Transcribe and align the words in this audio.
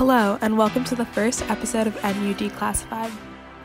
Hello, 0.00 0.38
and 0.40 0.56
welcome 0.56 0.82
to 0.84 0.94
the 0.94 1.04
first 1.04 1.42
episode 1.50 1.86
of 1.86 1.94
NU 2.02 2.32
Declassified. 2.32 3.12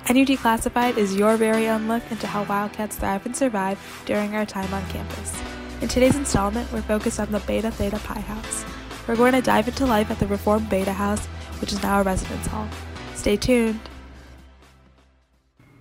NU 0.09 0.25
Declassified 0.25 0.97
is 0.97 1.15
your 1.15 1.37
very 1.37 1.69
own 1.69 1.87
look 1.87 2.03
into 2.11 2.27
how 2.27 2.43
Wildcats 2.43 2.97
thrive 2.97 3.25
and 3.25 3.33
survive 3.33 3.79
during 4.05 4.35
our 4.35 4.45
time 4.45 4.73
on 4.73 4.85
campus. 4.89 5.41
In 5.79 5.87
today's 5.87 6.17
installment, 6.17 6.69
we're 6.73 6.81
focused 6.81 7.21
on 7.21 7.31
the 7.31 7.39
Beta 7.39 7.71
Theta 7.71 7.99
Pi 7.99 8.19
House. 8.19 8.65
We're 9.07 9.15
going 9.15 9.31
to 9.31 9.41
dive 9.41 9.69
into 9.69 9.85
life 9.85 10.11
at 10.11 10.19
the 10.19 10.27
reformed 10.27 10.69
Beta 10.69 10.91
House, 10.91 11.25
which 11.61 11.71
is 11.71 11.81
now 11.81 12.01
a 12.01 12.03
residence 12.03 12.47
hall. 12.47 12.67
Stay 13.13 13.37
tuned. 13.37 13.79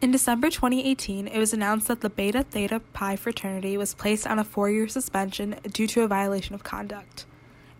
In 0.00 0.12
December 0.12 0.50
2018, 0.50 1.26
it 1.26 1.38
was 1.40 1.52
announced 1.52 1.88
that 1.88 2.00
the 2.00 2.10
Beta 2.10 2.44
Theta 2.44 2.78
Pi 2.92 3.16
fraternity 3.16 3.76
was 3.76 3.92
placed 3.94 4.24
on 4.24 4.38
a 4.38 4.44
four 4.44 4.70
year 4.70 4.86
suspension 4.86 5.56
due 5.72 5.88
to 5.88 6.02
a 6.02 6.06
violation 6.06 6.54
of 6.54 6.62
conduct. 6.62 7.26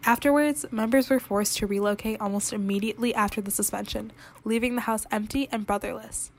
Afterwards, 0.07 0.67
members 0.71 1.09
were 1.09 1.19
forced 1.19 1.57
to 1.57 1.67
relocate 1.67 2.21
almost 2.21 2.53
immediately 2.53 3.15
after 3.15 3.41
the 3.41 3.51
suspension, 3.51 4.13
leaving 4.45 4.75
the 4.75 4.83
house 4.83 5.07
empty 5.11 5.49
and 5.51 5.67
brotherless. 5.67 6.31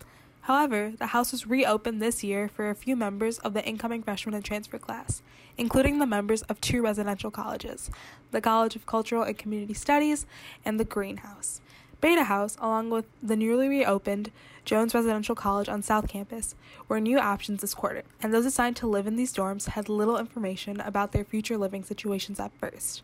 However, 0.41 0.93
the 0.95 1.07
house 1.07 1.31
was 1.31 1.47
reopened 1.47 1.99
this 1.99 2.23
year 2.23 2.47
for 2.47 2.69
a 2.69 2.75
few 2.75 2.95
members 2.95 3.39
of 3.39 3.55
the 3.55 3.65
incoming 3.65 4.03
freshman 4.03 4.35
and 4.35 4.45
transfer 4.45 4.77
class, 4.77 5.23
including 5.57 5.97
the 5.97 6.05
members 6.05 6.43
of 6.43 6.61
two 6.61 6.83
residential 6.83 7.31
colleges 7.31 7.89
the 8.29 8.39
College 8.39 8.75
of 8.75 8.85
Cultural 8.85 9.23
and 9.23 9.35
Community 9.35 9.73
Studies 9.73 10.27
and 10.63 10.79
the 10.79 10.85
Greenhouse. 10.85 11.59
Beta 12.01 12.25
House, 12.25 12.57
along 12.61 12.91
with 12.91 13.05
the 13.23 13.35
newly 13.35 13.67
reopened 13.67 14.29
Jones 14.63 14.93
Residential 14.93 15.33
College 15.33 15.69
on 15.69 15.81
South 15.81 16.07
Campus, 16.07 16.53
were 16.87 16.99
new 16.99 17.17
options 17.17 17.61
this 17.61 17.73
quarter, 17.73 18.03
and 18.21 18.31
those 18.31 18.45
assigned 18.45 18.75
to 18.75 18.87
live 18.87 19.07
in 19.07 19.15
these 19.15 19.33
dorms 19.33 19.69
had 19.69 19.89
little 19.89 20.19
information 20.19 20.79
about 20.81 21.13
their 21.13 21.23
future 21.23 21.57
living 21.57 21.83
situations 21.83 22.39
at 22.39 22.51
first. 22.59 23.01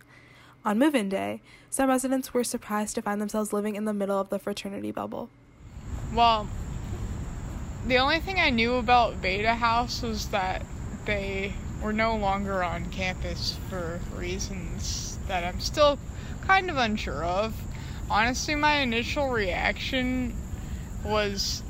On 0.64 0.78
move 0.78 0.94
in 0.94 1.10
day, 1.10 1.42
some 1.72 1.90
residents 1.90 2.34
were 2.34 2.44
surprised 2.44 2.94
to 2.96 3.02
find 3.02 3.20
themselves 3.20 3.52
living 3.52 3.76
in 3.76 3.86
the 3.86 3.94
middle 3.94 4.20
of 4.20 4.30
the 4.30 4.38
fraternity 4.38 4.92
bubble. 4.92 5.30
Well, 6.14 6.48
the 7.88 7.98
only 7.98 8.20
thing 8.20 8.40
I 8.40 8.52
knew 8.52 8.76
about 8.76 9.22
Beta 9.24 9.56
House 9.56 10.04
was 10.04 10.28
that 10.30 10.64
they 11.06 11.54
were 11.82 11.94
no 11.94 12.16
longer 12.16 12.64
on 12.64 12.86
campus 12.92 13.58
for 13.70 14.00
reasons 14.16 15.18
that 15.28 15.44
I'm 15.44 15.60
still 15.60 15.98
kind 16.42 16.70
of 16.70 16.78
unsure 16.78 17.24
of. 17.24 17.56
Honestly, 18.08 18.54
my 18.54 18.82
initial 18.82 19.30
reaction 19.30 20.36
was, 21.04 21.64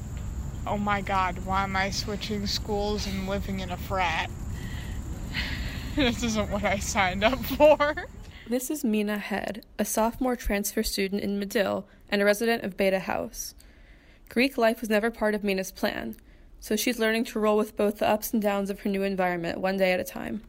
oh 0.68 0.78
my 0.78 1.00
god, 1.00 1.46
why 1.46 1.64
am 1.64 1.78
I 1.78 1.92
switching 1.92 2.46
schools 2.46 3.08
and 3.08 3.30
living 3.30 3.62
in 3.62 3.72
a 3.72 3.78
frat? 3.78 4.30
this 5.96 6.24
isn't 6.24 6.50
what 6.50 6.66
I 6.66 6.80
signed 6.80 7.24
up 7.24 7.40
for. 7.46 8.08
This 8.48 8.72
is 8.72 8.84
Mina 8.84 9.20
Head, 9.20 9.64
a 9.78 9.86
sophomore 9.86 10.36
transfer 10.36 10.82
student 10.82 11.22
in 11.22 11.38
Medill 11.38 11.86
and 12.10 12.22
a 12.22 12.26
resident 12.26 12.64
of 12.64 12.76
Beta 12.76 13.00
House. 13.00 13.54
Greek 14.30 14.58
life 14.58 14.82
was 14.82 14.90
never 14.90 15.12
part 15.12 15.36
of 15.36 15.44
Mina's 15.44 15.72
plan, 15.72 16.16
so 16.60 16.76
she's 16.76 17.00
learning 17.00 17.24
to 17.26 17.40
roll 17.40 17.56
with 17.56 17.78
both 17.78 18.00
the 18.00 18.10
ups 18.10 18.34
and 18.34 18.42
downs 18.42 18.70
of 18.70 18.80
her 18.82 18.90
new 18.90 19.04
environment 19.04 19.60
one 19.60 19.78
day 19.78 19.94
at 19.94 20.00
a 20.00 20.04
time. 20.04 20.42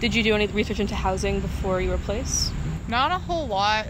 Did 0.00 0.14
you 0.14 0.24
do 0.24 0.34
any 0.34 0.48
research 0.48 0.80
into 0.80 0.96
housing 0.96 1.40
before 1.40 1.80
you 1.80 1.90
were 1.90 1.98
placed? 1.98 2.52
Not 2.88 3.12
a 3.12 3.18
whole 3.18 3.46
lot. 3.46 3.86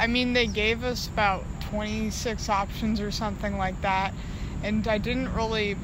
I 0.00 0.06
mean, 0.06 0.32
they 0.32 0.46
gave 0.46 0.82
us 0.82 1.06
about 1.06 1.44
26 1.60 2.48
options 2.48 3.00
or 3.00 3.10
something 3.10 3.58
like 3.58 3.80
that, 3.82 4.14
and 4.62 4.88
I 4.88 4.96
didn't 4.98 5.32
really 5.34 5.76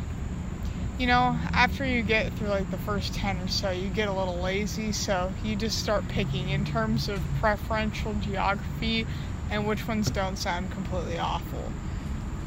you 0.99 1.07
know, 1.07 1.37
after 1.53 1.85
you 1.85 2.03
get 2.03 2.33
through 2.35 2.49
like 2.49 2.71
the 2.71 2.79
first 2.79 3.15
10 3.15 3.39
or 3.39 3.49
so, 3.49 3.71
you 3.71 3.89
get 3.89 4.09
a 4.09 4.13
little 4.13 4.37
lazy, 4.37 4.93
so 4.93 5.31
you 5.45 5.55
just 5.55 5.79
start 5.79 6.09
picking 6.09 6.49
in 6.49 6.65
terms 6.65 7.09
of 7.09 7.21
preferential 7.39 8.15
geography 8.15 9.07
and 9.51 9.67
which 9.67 9.87
ones 9.87 10.11
don't 10.11 10.37
sound 10.37 10.71
completely 10.71 11.19
awful. 11.19 11.71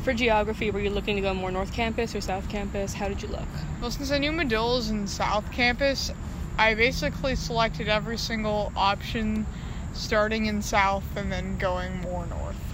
For 0.04 0.14
geography, 0.14 0.72
were 0.72 0.80
you 0.80 0.90
looking 0.90 1.16
to 1.18 1.22
go 1.22 1.34
more 1.34 1.52
North 1.52 1.74
Campus 1.74 2.16
or 2.16 2.22
South 2.22 2.50
Campus? 2.50 2.94
How 2.94 3.08
did 3.08 3.22
you 3.22 3.28
look? 3.28 3.48
Well, 3.82 3.92
since 3.92 4.12
I 4.12 4.18
knew 4.18 4.32
Medill 4.32 4.76
was 4.76 4.90
in 4.90 5.06
South 5.06 5.52
Campus, 5.52 6.12
I 6.58 6.74
basically 6.74 7.36
selected 7.36 7.88
every 7.88 8.18
single 8.18 8.72
option 8.76 9.46
starting 9.94 10.48
in 10.48 10.62
South 10.62 11.04
and 11.16 11.32
then 11.32 11.58
going 11.58 12.02
more 12.02 12.26
North. 12.26 12.56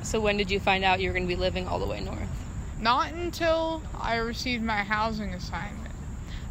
So, 0.00 0.20
when 0.20 0.38
did 0.38 0.50
you 0.50 0.58
find 0.58 0.84
out 0.84 1.00
you 1.00 1.10
were 1.10 1.12
going 1.12 1.28
to 1.28 1.28
be 1.28 1.38
living 1.38 1.66
all 1.68 1.78
the 1.78 1.86
way 1.86 2.00
north? 2.00 2.37
Not 2.80 3.12
until 3.12 3.82
I 4.00 4.16
received 4.16 4.62
my 4.62 4.82
housing 4.84 5.34
assignment. 5.34 5.94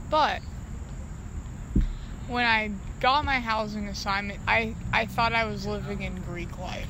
But 0.09 0.41
when 2.27 2.45
I 2.45 2.71
got 2.99 3.23
my 3.25 3.39
housing 3.39 3.87
assignment, 3.87 4.39
I, 4.47 4.75
I 4.91 5.05
thought 5.05 5.33
I 5.33 5.45
was 5.45 5.65
living 5.65 6.01
in 6.01 6.15
Greek 6.21 6.57
life. 6.59 6.87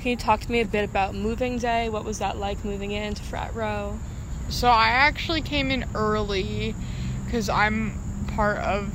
Can 0.00 0.10
you 0.10 0.16
talk 0.16 0.40
to 0.40 0.50
me 0.50 0.60
a 0.60 0.66
bit 0.66 0.84
about 0.84 1.14
moving 1.14 1.58
day? 1.58 1.88
What 1.88 2.04
was 2.04 2.18
that 2.18 2.36
like 2.36 2.64
moving 2.64 2.92
into 2.92 3.22
Frat 3.22 3.54
Row? 3.54 3.98
So 4.48 4.68
I 4.68 4.88
actually 4.88 5.42
came 5.42 5.70
in 5.70 5.84
early 5.94 6.74
because 7.24 7.48
I'm 7.48 7.98
part 8.34 8.58
of 8.58 8.92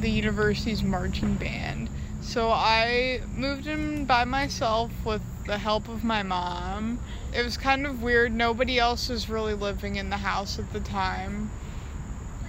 the 0.00 0.10
university's 0.10 0.82
marching 0.82 1.34
band. 1.34 1.88
So 2.20 2.50
I 2.50 3.20
moved 3.34 3.66
in 3.66 4.04
by 4.04 4.24
myself 4.24 4.92
with 5.04 5.22
the 5.46 5.58
help 5.58 5.88
of 5.88 6.04
my 6.04 6.22
mom. 6.22 6.98
It 7.34 7.44
was 7.44 7.56
kind 7.56 7.86
of 7.86 8.02
weird. 8.02 8.32
Nobody 8.32 8.78
else 8.78 9.08
was 9.08 9.28
really 9.28 9.54
living 9.54 9.96
in 9.96 10.10
the 10.10 10.18
house 10.18 10.58
at 10.58 10.72
the 10.72 10.80
time. 10.80 11.50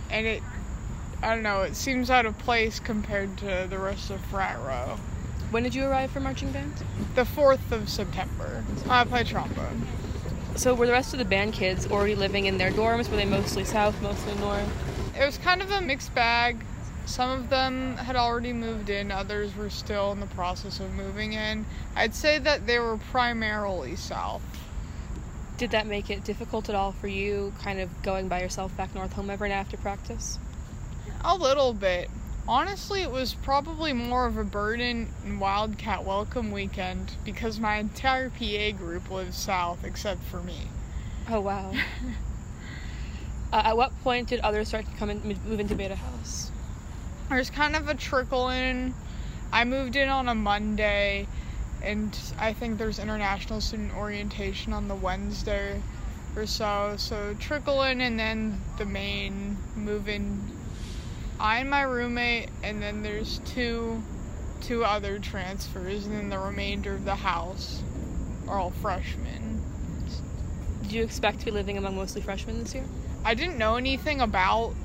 And 0.09 0.25
it, 0.25 0.43
I 1.21 1.33
don't 1.33 1.43
know, 1.43 1.61
it 1.61 1.75
seems 1.75 2.09
out 2.09 2.25
of 2.25 2.37
place 2.37 2.79
compared 2.79 3.37
to 3.39 3.67
the 3.69 3.77
rest 3.77 4.09
of 4.11 4.21
Frat 4.25 4.57
Row. 4.59 4.97
When 5.51 5.63
did 5.63 5.75
you 5.75 5.85
arrive 5.85 6.11
for 6.11 6.19
marching 6.19 6.51
band? 6.51 6.73
The 7.15 7.23
4th 7.23 7.71
of 7.71 7.89
September. 7.89 8.63
I 8.89 9.03
play 9.05 9.23
trombone. 9.23 9.87
So 10.55 10.73
were 10.73 10.85
the 10.85 10.93
rest 10.93 11.13
of 11.13 11.19
the 11.19 11.25
band 11.25 11.53
kids 11.53 11.85
already 11.87 12.15
living 12.15 12.45
in 12.45 12.57
their 12.57 12.71
dorms? 12.71 13.09
Were 13.09 13.17
they 13.17 13.25
mostly 13.25 13.65
south, 13.65 14.01
mostly 14.01 14.35
north? 14.35 14.69
It 15.19 15.25
was 15.25 15.37
kind 15.37 15.61
of 15.61 15.69
a 15.71 15.81
mixed 15.81 16.15
bag. 16.15 16.65
Some 17.05 17.29
of 17.29 17.49
them 17.49 17.97
had 17.97 18.15
already 18.15 18.51
moved 18.51 18.89
in, 18.89 19.11
others 19.11 19.55
were 19.55 19.69
still 19.69 20.11
in 20.11 20.19
the 20.19 20.25
process 20.25 20.79
of 20.79 20.91
moving 20.93 21.33
in. 21.33 21.65
I'd 21.95 22.15
say 22.15 22.39
that 22.39 22.65
they 22.65 22.79
were 22.79 22.97
primarily 22.97 23.95
south. 23.95 24.41
Did 25.57 25.69
that 25.71 25.85
make 25.85 26.09
it 26.09 26.23
difficult 26.23 26.67
at 26.67 26.75
all 26.75 26.93
for 26.93 27.07
you, 27.07 27.53
kind 27.61 27.79
of 27.79 28.01
going 28.01 28.27
by 28.27 28.41
yourself 28.41 28.75
back 28.75 28.93
north 28.95 29.13
home 29.13 29.29
every 29.29 29.49
night 29.49 29.55
after 29.55 29.77
practice? 29.77 30.39
A 31.23 31.35
little 31.35 31.73
bit. 31.73 32.09
Honestly, 32.47 33.01
it 33.01 33.11
was 33.11 33.35
probably 33.35 33.93
more 33.93 34.25
of 34.25 34.37
a 34.37 34.43
burden 34.43 35.09
in 35.23 35.39
Wildcat 35.39 36.03
Welcome 36.03 36.51
Weekend 36.51 37.13
because 37.23 37.59
my 37.59 37.77
entire 37.77 38.29
PA 38.29 38.71
group 38.71 39.09
lives 39.11 39.37
south 39.37 39.83
except 39.83 40.23
for 40.23 40.41
me. 40.41 40.69
Oh, 41.29 41.39
wow. 41.39 41.71
uh, 43.53 43.61
at 43.63 43.77
what 43.77 43.91
point 44.03 44.29
did 44.29 44.39
others 44.41 44.67
start 44.67 44.85
to 44.85 44.91
come 44.97 45.09
and 45.09 45.23
move 45.23 45.59
into 45.59 45.75
Beta 45.75 45.95
House? 45.95 46.51
There's 47.29 47.49
kind 47.49 47.75
of 47.75 47.89
a 47.89 47.95
trickle 47.95 48.49
in. 48.49 48.93
I 49.51 49.63
moved 49.63 49.95
in 49.95 50.09
on 50.09 50.29
a 50.29 50.35
Monday, 50.35 51.27
and 51.81 52.17
I 52.37 52.53
think 52.53 52.77
there's 52.77 52.99
international 52.99 53.61
student 53.61 53.95
orientation 53.95 54.73
on 54.73 54.87
the 54.87 54.95
Wednesday 54.95 55.81
or 56.35 56.45
so. 56.45 56.95
So 56.97 57.35
trickle 57.39 57.81
in, 57.83 58.01
and 58.01 58.19
then 58.19 58.61
the 58.77 58.85
main 58.85 59.57
move 59.75 60.07
in. 60.07 60.39
I 61.39 61.59
and 61.59 61.69
my 61.69 61.81
roommate, 61.81 62.49
and 62.63 62.81
then 62.81 63.01
there's 63.01 63.39
two 63.39 64.03
two 64.61 64.83
other 64.83 65.19
transfers, 65.19 66.05
and 66.05 66.15
then 66.15 66.29
the 66.29 66.39
remainder 66.39 66.93
of 66.93 67.05
the 67.05 67.15
house 67.15 67.81
are 68.47 68.59
all 68.59 68.71
freshmen. 68.71 69.61
Did 70.83 70.91
you 70.91 71.03
expect 71.03 71.39
to 71.39 71.45
be 71.45 71.51
living 71.51 71.77
among 71.77 71.95
mostly 71.95 72.21
freshmen 72.21 72.59
this 72.59 72.75
year? 72.75 72.85
I 73.23 73.33
didn't 73.33 73.57
know 73.57 73.75
anything 73.75 74.21
about 74.21 74.75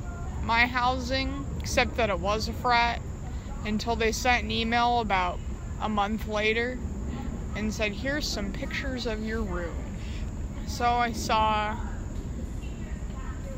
my 0.43 0.67
housing 0.67 1.45
except 1.61 1.97
that 1.97 2.11
it 2.11 2.19
was 2.19 2.49
a 2.49 2.53
frat 2.55 3.01
until 3.65 3.95
they 3.95 4.11
sent 4.11 4.45
an 4.45 4.51
email 4.51 5.01
about 5.01 5.39
a 5.81 5.89
month 5.89 6.27
later 6.27 6.79
and 7.55 7.73
said, 7.73 7.93
Here's 7.93 8.27
some 8.27 8.53
pictures 8.53 9.07
of 9.07 9.25
your 9.25 9.43
room. 9.43 9.77
So 10.67 10.87
I 10.87 11.13
saw 11.13 11.77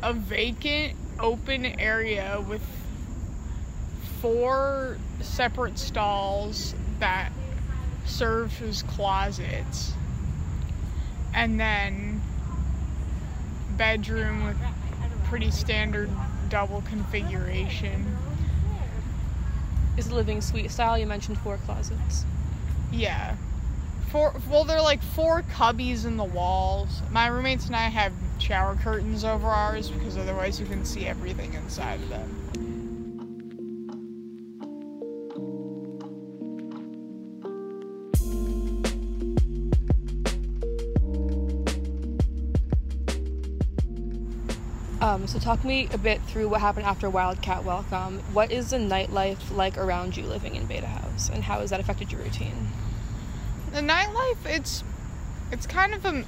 a 0.02 0.12
vacant 0.12 0.96
open 1.20 1.64
area 1.64 2.44
with 2.48 2.62
four 4.20 4.98
separate 5.20 5.78
stalls 5.78 6.74
that 6.98 7.30
served 8.04 8.60
as 8.62 8.82
closets. 8.82 9.92
And 11.34 11.60
then 11.60 12.20
bedroom 13.76 14.44
with 14.44 14.56
pretty 15.24 15.50
standard 15.50 16.10
double 16.52 16.82
configuration. 16.82 18.14
Is 19.96 20.12
living 20.12 20.42
suite 20.42 20.70
style? 20.70 20.98
You 20.98 21.06
mentioned 21.06 21.38
four 21.38 21.56
closets. 21.64 22.26
Yeah. 22.92 23.36
Four, 24.10 24.34
well, 24.50 24.64
they're 24.64 24.82
like 24.82 25.02
four 25.02 25.40
cubbies 25.44 26.04
in 26.04 26.18
the 26.18 26.24
walls. 26.24 27.00
My 27.10 27.28
roommates 27.28 27.68
and 27.68 27.74
I 27.74 27.88
have 27.88 28.12
shower 28.38 28.76
curtains 28.76 29.24
over 29.24 29.46
ours 29.46 29.88
because 29.88 30.18
otherwise 30.18 30.60
you 30.60 30.66
can 30.66 30.84
see 30.84 31.06
everything 31.06 31.54
inside 31.54 32.00
of 32.00 32.10
them. 32.10 32.61
Um, 45.02 45.26
so 45.26 45.40
talk 45.40 45.64
me 45.64 45.88
a 45.92 45.98
bit 45.98 46.22
through 46.22 46.48
what 46.48 46.60
happened 46.60 46.86
after 46.86 47.10
Wildcat 47.10 47.64
Welcome. 47.64 48.20
What 48.32 48.52
is 48.52 48.70
the 48.70 48.76
nightlife 48.76 49.50
like 49.50 49.76
around 49.76 50.16
you 50.16 50.24
living 50.24 50.54
in 50.54 50.66
Beta 50.66 50.86
House, 50.86 51.28
and 51.28 51.42
how 51.42 51.58
has 51.58 51.70
that 51.70 51.80
affected 51.80 52.12
your 52.12 52.20
routine? 52.20 52.68
The 53.72 53.80
nightlife, 53.80 54.46
it's 54.46 54.84
it's 55.50 55.66
kind 55.66 55.92
of 55.92 56.04
a 56.04 56.24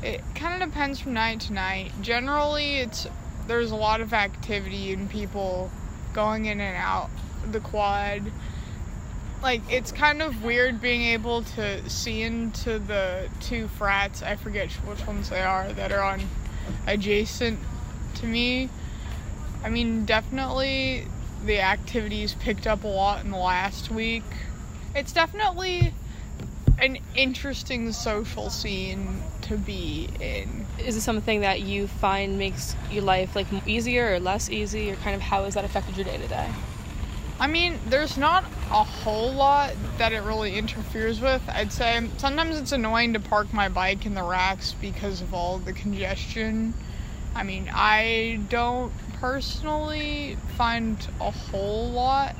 it 0.00 0.22
kind 0.36 0.62
of 0.62 0.68
depends 0.68 1.00
from 1.00 1.14
night 1.14 1.40
to 1.40 1.52
night. 1.52 1.90
Generally, 2.00 2.76
it's 2.76 3.08
there's 3.48 3.72
a 3.72 3.76
lot 3.76 4.00
of 4.00 4.12
activity 4.12 4.92
and 4.92 5.10
people 5.10 5.68
going 6.12 6.44
in 6.44 6.60
and 6.60 6.76
out 6.76 7.10
the 7.50 7.58
quad. 7.58 8.30
Like 9.42 9.62
it's 9.68 9.90
kind 9.90 10.22
of 10.22 10.44
weird 10.44 10.80
being 10.80 11.02
able 11.02 11.42
to 11.42 11.90
see 11.90 12.22
into 12.22 12.78
the 12.78 13.28
two 13.40 13.66
frats. 13.66 14.22
I 14.22 14.36
forget 14.36 14.70
which 14.86 15.04
ones 15.04 15.30
they 15.30 15.42
are 15.42 15.72
that 15.72 15.90
are 15.90 16.04
on 16.04 16.20
adjacent 16.86 17.58
to 18.20 18.26
me. 18.26 18.68
I 19.64 19.68
mean, 19.68 20.04
definitely 20.04 21.06
the 21.44 21.60
activities 21.60 22.34
picked 22.34 22.66
up 22.66 22.84
a 22.84 22.88
lot 22.88 23.24
in 23.24 23.30
the 23.30 23.38
last 23.38 23.90
week. 23.90 24.24
It's 24.94 25.12
definitely 25.12 25.92
an 26.78 26.98
interesting 27.16 27.92
social 27.92 28.50
scene 28.50 29.22
to 29.42 29.56
be 29.56 30.08
in. 30.20 30.66
Is 30.78 30.96
it 30.96 31.00
something 31.00 31.40
that 31.40 31.62
you 31.62 31.88
find 31.88 32.38
makes 32.38 32.76
your 32.90 33.02
life 33.02 33.34
like 33.34 33.46
easier 33.66 34.14
or 34.14 34.20
less 34.20 34.48
easy, 34.48 34.90
or 34.90 34.96
kind 34.96 35.16
of 35.16 35.22
how 35.22 35.44
has 35.44 35.54
that 35.54 35.64
affected 35.64 35.96
your 35.96 36.04
day 36.04 36.18
to 36.18 36.28
day? 36.28 36.48
I 37.40 37.46
mean, 37.46 37.78
there's 37.86 38.16
not 38.16 38.44
a 38.70 38.82
whole 38.82 39.32
lot 39.32 39.74
that 39.98 40.12
it 40.12 40.22
really 40.22 40.56
interferes 40.56 41.20
with. 41.20 41.42
I'd 41.48 41.72
say 41.72 42.08
sometimes 42.16 42.58
it's 42.58 42.72
annoying 42.72 43.12
to 43.12 43.20
park 43.20 43.52
my 43.52 43.68
bike 43.68 44.06
in 44.06 44.14
the 44.14 44.24
racks 44.24 44.74
because 44.80 45.20
of 45.20 45.32
all 45.32 45.58
the 45.58 45.72
congestion. 45.72 46.74
I 47.38 47.44
mean, 47.44 47.70
I 47.72 48.40
don't 48.48 48.92
personally 49.20 50.36
find 50.56 50.98
a 51.20 51.30
whole 51.30 51.88
lot 51.88 52.34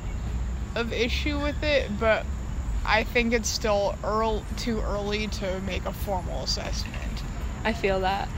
of 0.75 0.93
issue 0.93 1.41
with 1.41 1.63
it, 1.63 1.89
but 2.01 2.27
I 2.85 3.05
think 3.05 3.33
it's 3.33 3.49
still 3.49 3.95
early, 4.03 4.43
too 4.57 4.81
early 4.81 5.29
to 5.29 5.61
make 5.61 5.85
a 5.85 5.93
formal 5.93 6.43
assessment. 6.43 7.23
I 7.63 7.75
feel 7.75 8.01
that. 8.01 8.29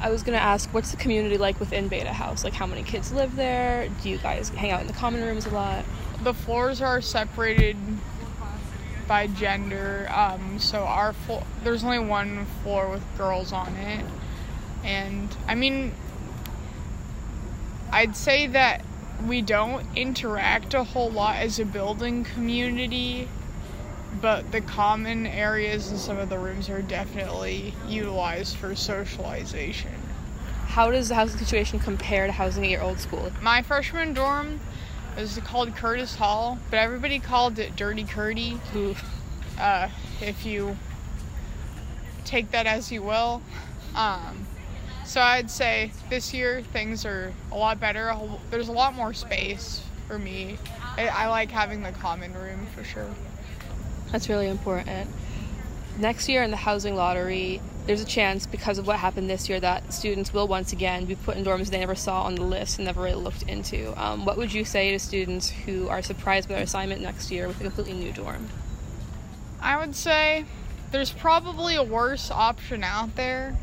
I 0.00 0.10
was 0.10 0.22
gonna 0.22 0.38
ask, 0.38 0.72
what's 0.72 0.92
the 0.92 0.96
community 0.96 1.36
like 1.36 1.60
within 1.60 1.88
Beta 1.88 2.14
House? 2.14 2.42
Like, 2.42 2.54
how 2.54 2.66
many 2.66 2.82
kids 2.82 3.12
live 3.12 3.36
there? 3.36 3.90
Do 4.02 4.08
you 4.08 4.16
guys 4.16 4.48
hang 4.48 4.70
out 4.70 4.80
in 4.80 4.86
the 4.86 4.94
common 4.94 5.22
rooms 5.22 5.44
a 5.44 5.50
lot? 5.50 5.84
The 6.24 6.32
floors 6.32 6.80
are 6.80 7.02
separated 7.02 7.76
by 9.06 9.26
gender. 9.26 10.08
Um, 10.10 10.58
so 10.58 10.84
our 10.84 11.12
floor, 11.12 11.44
there's 11.64 11.84
only 11.84 11.98
one 11.98 12.46
floor 12.62 12.88
with 12.88 13.04
girls 13.18 13.52
on 13.52 13.76
it, 13.76 14.06
and 14.84 15.34
I 15.46 15.54
mean, 15.54 15.92
I'd 17.90 18.16
say 18.16 18.46
that 18.48 18.84
we 19.26 19.42
don't 19.42 19.86
interact 19.96 20.74
a 20.74 20.84
whole 20.84 21.10
lot 21.10 21.36
as 21.36 21.58
a 21.58 21.64
building 21.64 22.24
community 22.24 23.28
but 24.20 24.50
the 24.52 24.60
common 24.60 25.26
areas 25.26 25.90
in 25.90 25.96
some 25.96 26.18
of 26.18 26.28
the 26.28 26.38
rooms 26.38 26.68
are 26.68 26.82
definitely 26.82 27.74
utilized 27.88 28.56
for 28.56 28.74
socialization. 28.74 29.94
How 30.66 30.90
does 30.90 31.08
the 31.08 31.14
housing 31.14 31.38
situation 31.38 31.78
compare 31.78 32.26
to 32.26 32.32
housing 32.32 32.64
at 32.64 32.70
your 32.70 32.82
old 32.82 32.98
school? 32.98 33.30
My 33.40 33.62
freshman 33.62 34.12
dorm 34.12 34.60
was 35.16 35.38
called 35.44 35.74
Curtis 35.76 36.16
Hall, 36.16 36.58
but 36.70 36.78
everybody 36.78 37.18
called 37.18 37.58
it 37.58 37.76
Dirty 37.76 38.04
Curdy. 38.04 38.58
Uh, 39.58 39.88
if 40.20 40.46
you 40.46 40.76
take 42.24 42.50
that 42.52 42.66
as 42.66 42.90
you 42.90 43.02
will. 43.02 43.42
Um, 43.94 44.46
so 45.12 45.20
I'd 45.20 45.50
say 45.50 45.92
this 46.08 46.32
year 46.32 46.62
things 46.72 47.04
are 47.04 47.34
a 47.50 47.54
lot 47.54 47.78
better. 47.78 48.16
There's 48.50 48.68
a 48.68 48.72
lot 48.72 48.94
more 48.94 49.12
space 49.12 49.84
for 50.08 50.18
me. 50.18 50.56
I, 50.96 51.08
I 51.08 51.26
like 51.26 51.50
having 51.50 51.82
the 51.82 51.92
common 51.92 52.32
room 52.32 52.66
for 52.74 52.82
sure. 52.82 53.10
That's 54.10 54.30
really 54.30 54.48
important. 54.48 55.10
Next 55.98 56.30
year 56.30 56.42
in 56.42 56.50
the 56.50 56.56
housing 56.56 56.96
lottery, 56.96 57.60
there's 57.86 58.00
a 58.00 58.06
chance 58.06 58.46
because 58.46 58.78
of 58.78 58.86
what 58.86 58.96
happened 58.96 59.28
this 59.28 59.50
year 59.50 59.60
that 59.60 59.92
students 59.92 60.32
will 60.32 60.48
once 60.48 60.72
again 60.72 61.04
be 61.04 61.14
put 61.14 61.36
in 61.36 61.44
dorms 61.44 61.68
they 61.68 61.80
never 61.80 61.94
saw 61.94 62.22
on 62.22 62.34
the 62.34 62.42
list 62.42 62.78
and 62.78 62.86
never 62.86 63.02
really 63.02 63.22
looked 63.22 63.42
into. 63.42 63.92
Um, 64.02 64.24
what 64.24 64.38
would 64.38 64.54
you 64.54 64.64
say 64.64 64.92
to 64.92 64.98
students 64.98 65.50
who 65.50 65.88
are 65.88 66.00
surprised 66.00 66.48
by 66.48 66.54
their 66.54 66.64
assignment 66.64 67.02
next 67.02 67.30
year 67.30 67.48
with 67.48 67.60
a 67.60 67.64
completely 67.64 67.92
new 67.92 68.12
dorm? 68.12 68.48
I 69.60 69.76
would 69.76 69.94
say 69.94 70.46
there's 70.90 71.12
probably 71.12 71.76
a 71.76 71.82
worse 71.82 72.30
option 72.30 72.82
out 72.82 73.14
there. 73.16 73.58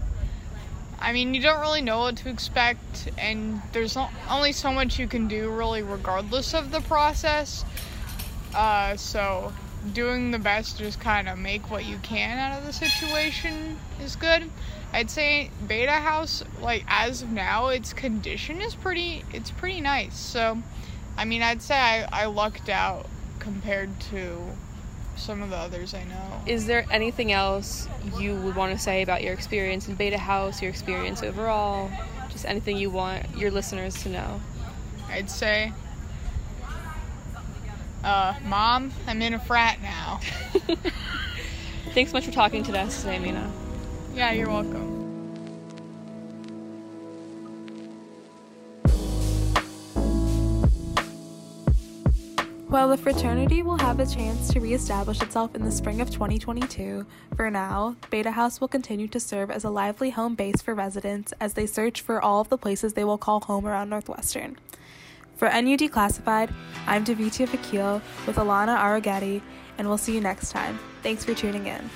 I 1.02 1.14
mean, 1.14 1.34
you 1.34 1.42
don't 1.42 1.62
really 1.62 1.82
know 1.82 2.00
what 2.00 2.18
to 2.18 2.30
expect, 2.30 3.10
and 3.18 3.62
there's 3.72 3.98
only 4.30 4.52
so 4.52 4.72
much 4.72 5.00
you 5.00 5.08
can 5.08 5.28
do, 5.28 5.50
really, 5.50 5.82
regardless 5.82 6.54
of 6.54 6.72
the 6.72 6.82
process. 6.82 7.64
Uh, 8.54 8.98
so 8.98 9.54
doing 9.94 10.32
the 10.32 10.40
best 10.40 10.78
to 10.78 10.84
just 10.84 11.00
kind 11.00 11.30
of 11.30 11.38
make 11.38 11.72
what 11.72 11.86
you 11.86 11.98
can 12.00 12.38
out 12.38 12.60
of 12.60 12.66
the 12.66 12.74
situation 12.74 13.78
is 14.02 14.16
good. 14.16 14.50
I'd 14.92 15.10
say 15.10 15.52
Beta 15.68 15.92
House, 15.92 16.44
like 16.62 16.84
as 16.88 17.22
of 17.22 17.30
now, 17.30 17.68
its 17.68 17.94
condition 17.94 18.62
is 18.62 18.76
pretty. 18.76 19.24
It's 19.32 19.52
pretty 19.52 19.82
nice. 19.82 20.18
So, 20.18 20.58
I 21.16 21.26
mean, 21.26 21.42
I'd 21.42 21.62
say 21.62 21.76
I, 21.76 22.24
I 22.24 22.26
lucked 22.26 22.70
out 22.70 23.06
compared 23.40 24.00
to 24.12 24.42
some 25.20 25.42
of 25.42 25.50
the 25.50 25.58
others 25.58 25.94
I 25.94 26.04
know. 26.06 26.42
Is 26.46 26.66
there 26.66 26.86
anything 26.90 27.32
else 27.32 27.88
you 28.18 28.36
would 28.36 28.56
want 28.56 28.74
to 28.74 28.80
say 28.80 29.02
about 29.02 29.22
your 29.22 29.34
experience 29.34 29.88
in 29.88 29.96
Beta 29.96 30.18
House, 30.18 30.62
your 30.62 30.70
experience 30.70 31.22
overall? 31.24 31.92
Just 32.30 32.46
anything 32.46 32.78
you 32.78 32.90
want 32.90 33.38
your 33.38 33.52
listeners 33.52 34.02
to 34.04 34.10
know? 34.10 34.42
I'd 35.10 35.30
say 35.30 35.74
uh, 38.04 38.34
Mom, 38.46 38.92
I'm 39.08 39.22
in 39.22 39.34
a 39.34 39.40
frat 39.40 39.82
now. 39.82 40.20
Thanks 41.94 42.12
so 42.12 42.18
much 42.18 42.26
for 42.26 42.32
talking 42.32 42.64
to 42.64 42.78
us 42.80 43.02
today, 43.02 43.20
Mina. 43.20 43.52
Yeah, 44.14 44.32
you're 44.32 44.48
welcome. 44.48 44.99
While 52.70 52.90
the 52.90 52.98
fraternity 52.98 53.64
will 53.64 53.80
have 53.80 54.00
a 54.00 54.06
chance 54.06 54.54
to 54.54 54.60
reestablish 54.60 55.24
itself 55.24 55.56
in 55.56 55.66
the 55.66 55.72
spring 55.72 56.02
of 56.02 56.12
2022, 56.12 57.04
for 57.36 57.50
now, 57.50 57.96
Beta 58.12 58.30
House 58.30 58.62
will 58.62 58.68
continue 58.68 59.08
to 59.08 59.20
serve 59.20 59.50
as 59.50 59.64
a 59.64 59.72
lively 59.72 60.12
home 60.12 60.36
base 60.36 60.62
for 60.62 60.76
residents 60.76 61.34
as 61.40 61.56
they 61.56 61.66
search 61.66 62.02
for 62.02 62.22
all 62.22 62.42
of 62.42 62.50
the 62.50 62.60
places 62.60 62.94
they 62.94 63.04
will 63.04 63.18
call 63.18 63.40
home 63.40 63.66
around 63.66 63.90
Northwestern. 63.90 64.56
For 65.36 65.50
NU 65.50 65.90
Classified, 65.90 66.54
I'm 66.86 67.04
Davitia 67.04 67.48
Fakil 67.48 68.04
with 68.28 68.36
Alana 68.36 68.78
Aragati, 68.78 69.42
and 69.80 69.88
we'll 69.88 69.98
see 69.98 70.14
you 70.14 70.22
next 70.22 70.52
time. 70.52 70.78
Thanks 71.02 71.26
for 71.26 71.34
tuning 71.34 71.66
in. 71.66 71.90